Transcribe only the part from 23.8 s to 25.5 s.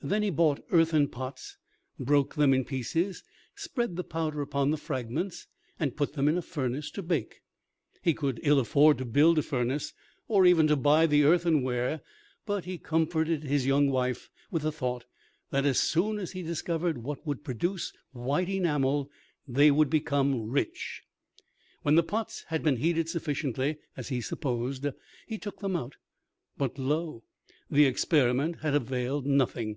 as he supposed, he